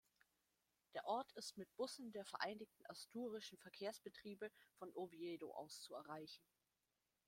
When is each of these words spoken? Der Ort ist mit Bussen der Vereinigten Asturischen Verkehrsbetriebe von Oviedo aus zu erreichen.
Der 0.95 1.05
Ort 1.05 1.31
ist 1.33 1.57
mit 1.57 1.75
Bussen 1.75 2.11
der 2.11 2.25
Vereinigten 2.25 2.87
Asturischen 2.87 3.59
Verkehrsbetriebe 3.59 4.49
von 4.79 4.89
Oviedo 4.95 5.51
aus 5.53 5.79
zu 5.79 5.93
erreichen. 5.93 6.43